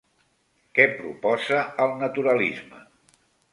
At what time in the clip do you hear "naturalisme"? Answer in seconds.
2.01-2.83